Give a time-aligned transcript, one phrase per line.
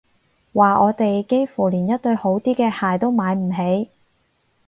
[0.51, 3.91] 話我哋幾乎連一對好啲嘅鞋都買唔起